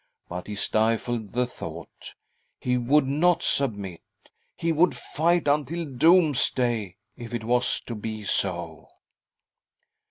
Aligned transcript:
But 0.27 0.47
he 0.47 0.55
stifled 0.55 1.31
the 1.33 1.45
thought— 1.45 2.15
he 2.59 2.75
would 2.75 3.05
not 3.05 3.43
submit, 3.43 4.01
he 4.55 4.71
would 4.71 4.97
fight 4.97 5.47
until 5.47 5.85
doomsday, 5.85 6.97
if 7.17 7.35
it 7.35 7.43
was 7.43 7.79
to 7.81 7.93
be 7.93 8.23
so. 8.23 8.87